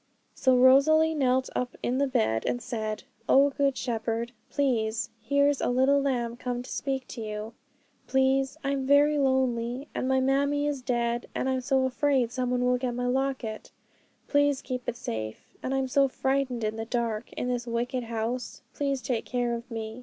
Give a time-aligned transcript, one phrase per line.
[0.33, 6.01] So Rosalie knelt up in bed, and said, 'O Good Shepherd, plase, here's a little
[6.01, 7.53] lamb come to speak to you.
[8.07, 12.79] Please I'm very lonely, and my mammie is dead, and I'm so afraid someone will
[12.79, 13.69] get my locket;
[14.27, 15.53] please keep it safe.
[15.61, 19.69] And I'm so frightened in the dark in this wicked house; please take care of
[19.69, 19.99] me.